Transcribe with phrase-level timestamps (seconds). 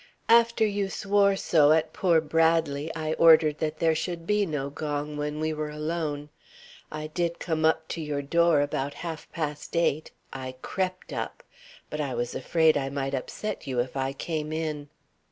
[0.29, 5.15] "After you swore so at poor Bradley I ordered that there should be no gongs
[5.19, 6.29] when we were alone.
[6.91, 10.09] I did come up to your door about half past eight.
[10.33, 11.43] I crept up.
[11.91, 14.89] But I was afraid I might upset you if I came in."